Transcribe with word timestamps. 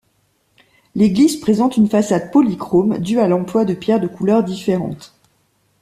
L'église 0.95 1.37
présente 1.37 1.77
une 1.77 1.87
façade 1.87 2.31
polychrome 2.31 2.97
due 2.97 3.19
à 3.19 3.27
l'emploi 3.27 3.65
de 3.65 3.75
pierres 3.75 3.99
de 3.99 4.07
couleurs 4.07 4.43
différentes. 4.43 5.13